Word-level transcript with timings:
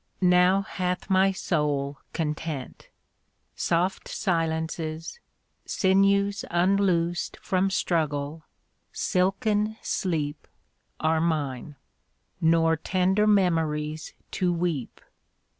Now 0.23 0.63
hath 0.63 1.11
my 1.11 1.31
soul 1.31 1.99
content. 2.11 2.89
Soft 3.55 4.07
silences, 4.07 5.19
Sinews 5.67 6.43
unloosed 6.49 7.37
from 7.43 7.69
struggle, 7.69 8.43
silken 8.91 9.77
sleep, 9.83 10.47
27 11.01 11.07
Are 11.17 11.21
mine; 11.21 11.75
nor 12.41 12.75
tender 12.77 13.27
memories 13.27 14.15
to 14.31 14.51
weep. 14.51 15.01